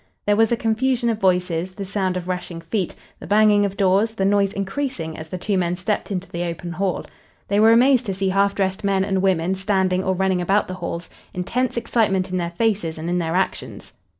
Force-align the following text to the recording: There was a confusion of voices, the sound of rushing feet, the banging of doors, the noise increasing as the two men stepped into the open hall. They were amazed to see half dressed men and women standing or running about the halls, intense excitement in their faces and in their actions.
There 0.25 0.35
was 0.35 0.51
a 0.51 0.57
confusion 0.57 1.09
of 1.09 1.19
voices, 1.21 1.73
the 1.75 1.85
sound 1.85 2.17
of 2.17 2.27
rushing 2.27 2.59
feet, 2.59 2.95
the 3.19 3.27
banging 3.27 3.65
of 3.65 3.77
doors, 3.77 4.13
the 4.13 4.25
noise 4.25 4.51
increasing 4.51 5.15
as 5.15 5.29
the 5.29 5.37
two 5.37 5.59
men 5.59 5.75
stepped 5.75 6.09
into 6.09 6.27
the 6.27 6.43
open 6.43 6.71
hall. 6.71 7.05
They 7.49 7.59
were 7.59 7.71
amazed 7.71 8.07
to 8.07 8.13
see 8.15 8.29
half 8.29 8.55
dressed 8.55 8.83
men 8.83 9.05
and 9.05 9.21
women 9.21 9.53
standing 9.53 10.03
or 10.03 10.15
running 10.15 10.41
about 10.41 10.67
the 10.67 10.73
halls, 10.81 11.07
intense 11.35 11.77
excitement 11.77 12.31
in 12.31 12.37
their 12.37 12.49
faces 12.49 12.97
and 12.97 13.11
in 13.11 13.19
their 13.19 13.35
actions. 13.35 13.93